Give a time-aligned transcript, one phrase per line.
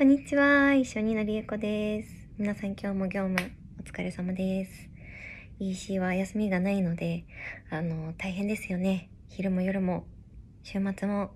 [0.00, 0.72] こんにちは。
[0.72, 2.30] 一緒になりえこです。
[2.38, 3.36] 皆さん今日も業務
[3.78, 4.88] お疲れ様です。
[5.58, 7.26] EC は休みがないので、
[7.68, 9.10] あの、大変ですよね。
[9.28, 10.06] 昼も夜も、
[10.62, 11.32] 週末も、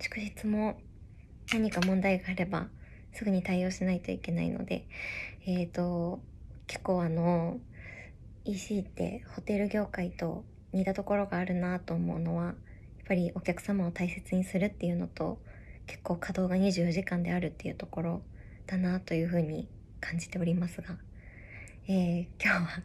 [0.00, 0.80] 祝日も、
[1.52, 2.68] 何か問題があれば、
[3.12, 4.86] すぐに対応しないといけないので、
[5.44, 6.22] えっ、と、
[6.66, 7.58] 結構あの、
[8.46, 12.54] EC ってホテル業界と似たところがあるなと思うのは、やっ
[13.06, 15.42] ぱりお客様を大切にするっていうのと、
[15.86, 18.22] 結構稼働が24時間であるっていうところ
[18.66, 19.68] だなというふうに
[20.00, 20.96] 感じておりますが、
[21.88, 22.82] えー、今日は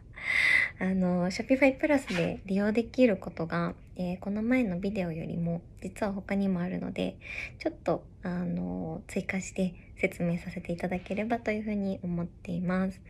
[0.80, 7.16] あの、Shopify プラスで利用できることが、えー、この前のビデオよりも実は他にもあるので、
[7.58, 13.00] ちょっとあの、追加して説明させていただければというふうに思っています。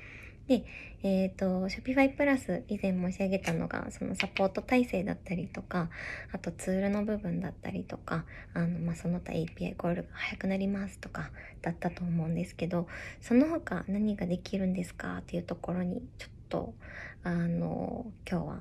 [0.48, 0.65] で、
[1.02, 5.91] えっ、ー、と、Shopify プラス以前申し上げたのが、そのサポート体制だったりとか、
[6.33, 11.30] あとツールの部分だったりとか、あの、まあ、その他 API コールが早くなりますとか、
[11.61, 12.89] だったと思うんですけど、
[13.20, 16.75] その他何ができるんですかっていうところに、ちょっと、
[17.22, 18.61] あの、今日は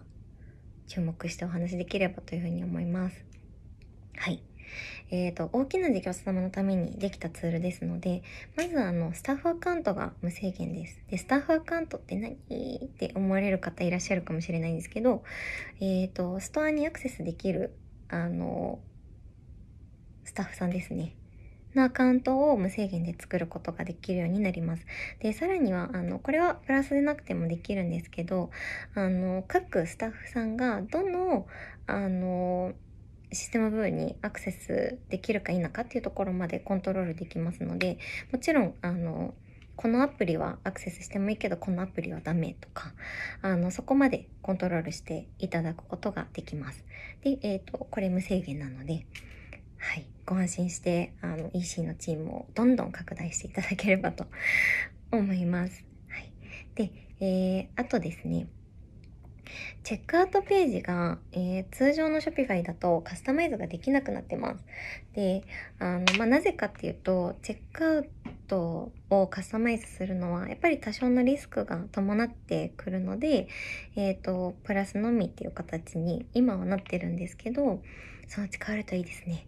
[0.88, 3.27] 注目してお話しできればというふうに思います。
[5.10, 8.23] え、ー、と、大きな事業者様のためにできたツールですので、
[8.56, 11.02] まずあの、スタッフアカウントが無制限です。
[11.10, 15.23] で、スタッフアカウントって何って思われる方いらっしゃるかもしれないんですけど、
[15.80, 17.73] えっ、ー、と、ストアにアクセスできる、
[18.10, 18.80] あの、
[20.23, 21.16] スタッフさんですね。
[21.78, 24.86] のアカウントを無制限で作ることができるようになります。
[25.20, 28.50] で、さらには、あの、これはプラスでなくてもできるんですけど、
[28.95, 31.48] あの、各スタッフさんがどの、
[31.86, 32.73] あの、
[33.31, 37.97] システム部分にアクセスできるか否かっていうところまでコントロールできますので、
[38.31, 39.33] もちろん、あの、
[39.75, 42.94] このアプリはアクセスしてもいいけど、このアプリはダメとか、
[43.42, 46.83] あの、そこまでコントロールしていただくことができます。
[47.22, 49.05] で、えっ、ー、と、これ無制限なので、
[49.78, 54.25] はい、ご安心して、あの、EC のチームをどんどん拡大していただければと
[55.11, 55.86] 思います。
[56.09, 56.31] はい。
[56.73, 58.48] で、えー、あとですね、
[59.84, 64.66] チェックアウトページが、えー、通常の Shopify だとカスタマイズができなくなってます。
[65.14, 65.44] で、
[65.80, 68.10] あの、まあ、なぜかっていうと、チェックアウ
[68.48, 73.48] トをカスタマイズするのは、やっぱり多少のリスクが伴ってくるので、
[73.95, 77.82] えっ、ー、と、プラスのみっていう形に今はなってるんですけど、
[78.27, 79.48] そのうち変わるといいですね。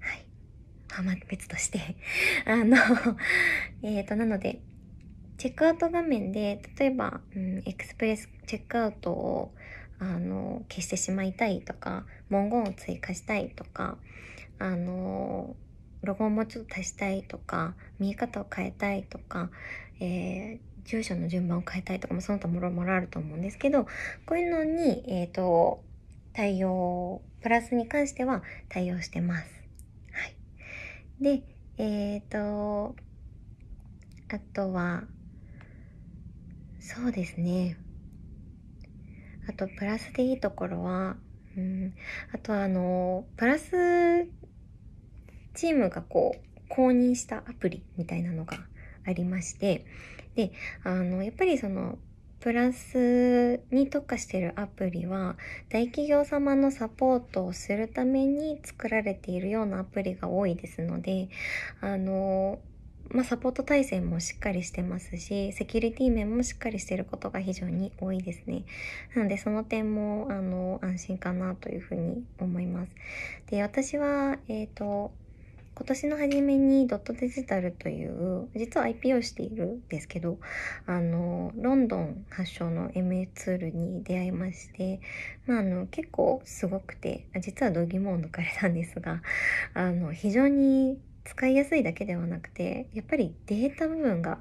[0.00, 1.04] はい。
[1.04, 1.80] まあ、別として
[2.46, 2.76] あの
[3.82, 4.60] えっと、なので、
[5.42, 9.52] チェックアウト画面で、例えば、うん、エクスプレスチェックアウトを、
[9.98, 13.98] あの、消してしまいたいとか、文言を追加したいとか、
[14.60, 15.56] あの、
[16.04, 19.50] ロゴをもうちょっと足したいとか、見え方を変えたいとか、
[19.98, 23.86] えー、住所の順番を変えたいとかもその他もろもろあると思うんですけど、
[24.26, 25.82] こういうのに、えっ、ー、と、
[26.34, 29.50] 対応、プラスに関しては対応してます。
[30.12, 30.36] はい。
[31.20, 31.42] で、
[31.78, 32.94] えっ、ー、と、
[34.28, 35.02] あとは、
[36.82, 37.78] そうですね。
[39.46, 41.16] あと、プラスでいいところは、
[41.56, 41.94] うん、
[42.32, 43.70] あとあの、プラス
[45.54, 48.56] チームがこう、公認したアプリみたいなのが
[49.04, 49.84] ありまして、
[50.34, 50.52] で、
[50.84, 51.98] あの、やっぱりその、
[52.40, 55.36] プラスに特化しているアプリは、
[55.68, 61.28] 大企業様のサポートをするために作られているようなアプリが多いですので、
[61.80, 62.58] あの、
[63.10, 68.64] まあ、サポート体制もしっかりしてますし、セキュリティ面もしっかりしてることが非常に多いですね。
[69.14, 72.92] なので、その点も、あの、安心かなというふうに思います。
[73.50, 75.12] で、私は、えっ、ー、と、
[75.74, 80.38] 今年の初めにドットデジタルという、実は IP をしているんですけど、
[80.86, 85.00] あの、ロンドン発祥の MA ツールに出会いまして、
[85.46, 89.22] まあ、あの、結構すごくて、実は度肝を抜かれたんですが、
[89.72, 94.38] あの、非常に使いやすいだけではなくて、やっぱりデータ部分が、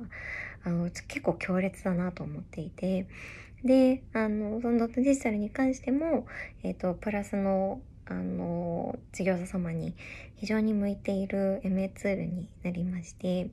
[0.64, 3.08] あの、結構強烈だなと思っていて、
[3.64, 6.25] で、あの、そのドットデジタルに関しても、
[6.64, 9.96] え、ー、と、プラスの、あの、事業者様に
[10.36, 13.50] 非常に向いている MA ツールになりまして、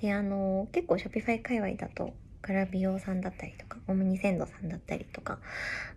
[0.00, 2.12] で、あの、結構 Shopify 界隈だと、
[2.42, 5.38] グラビオさんだったりとか、オムニセンドさんだったりとか、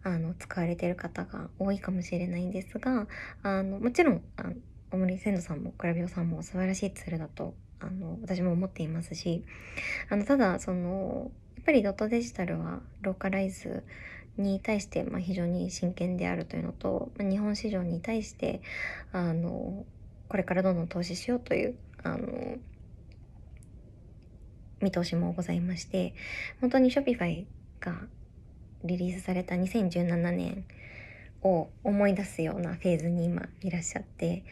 [0.03, 3.07] あの、使われてる方が多いかもしれないんですが、
[3.43, 4.53] あの、もちろん、あの
[4.91, 9.43] 大森鮮度さんもクラビオさんも素晴らしいツールだとあの私も思っていますし
[10.09, 13.83] あのただそのやっぱりドットデジタルはローカライズ
[14.37, 18.61] に対して、まあ、非常に真剣であるというのと、まあ、日本市場に対して
[19.11, 19.85] あの
[20.29, 22.57] これからどんどん投資しようというあの
[24.81, 26.13] 見通しもございまして
[26.59, 27.45] 本当に Shopify
[27.79, 27.95] が
[28.83, 30.65] リリースされた2017年
[31.43, 34.43] を思い出すようなフェーズに今いらっしゃって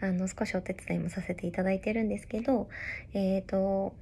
[0.00, 2.68] あの少しお手伝いもさせていただいてるんですけど
[3.12, 3.94] えっ、ー、と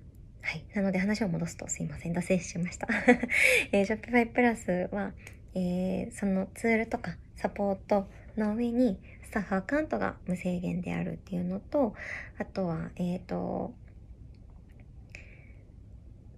[0.45, 0.65] はい。
[0.75, 2.13] なので話を戻すとすいません。
[2.13, 2.87] 脱線しました、
[3.73, 5.15] えー、Shopify プラスは、
[5.55, 8.07] えー、そのツールとかサポート
[8.37, 11.95] の上にスタッフアカウントが無制限であるっていうのと
[12.39, 13.73] あとはえっ、ー、と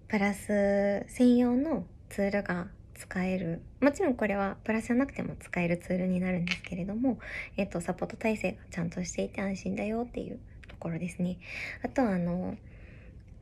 [0.07, 2.67] プラス専用のツールが
[2.97, 7.19] 使えるもちろんこれはプラスじゃなくても使えるツールになるんですけれども、
[7.55, 11.37] えっ、と、サポート体制がちゃんとしていて安心だよっていうところですね。
[11.83, 12.57] あとは、あの、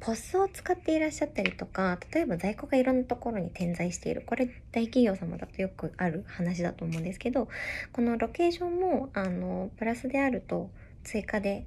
[0.01, 4.23] ポスを使っていらっしゃったりとか、例えば在庫がいろんなところに点在している。
[4.25, 7.47] これ大企業様だとよくある話だと思うんですけど、
[7.93, 10.69] このロケーションも、あの、プラスであると
[11.03, 11.65] 追加で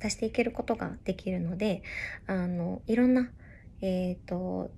[0.00, 1.82] 足していけることができるので、
[2.26, 3.30] あの、いろんな、
[3.82, 4.70] えっ、ー、と、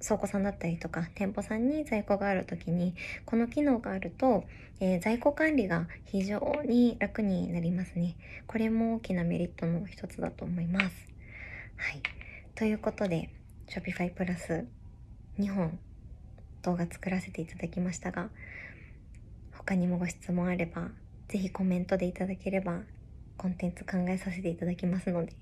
[0.00, 4.44] 倉庫さんだったりとか店舗さんに在庫がある時にこの機能があると、
[4.80, 8.16] えー、在庫管理が非常に楽になりますね。
[8.46, 10.86] これも大きなメリットの一つだと思います。
[11.76, 12.02] はい。
[12.54, 13.30] ということで
[13.68, 14.66] Shopify プラス
[15.38, 15.78] 2本
[16.62, 18.30] 動画作らせていただきましたが
[19.52, 20.88] 他にもご質問あれば
[21.28, 22.80] ぜひコメントでいただければ
[23.38, 25.32] コンテンツ考えさせていただきますので、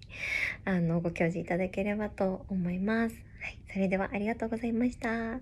[0.67, 3.26] あの、ご教示いただければと思います。
[3.41, 3.63] はい。
[3.73, 5.41] それではありがとうございました。